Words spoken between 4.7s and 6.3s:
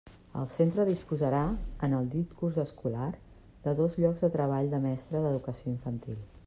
de mestre d'Educació Infantil.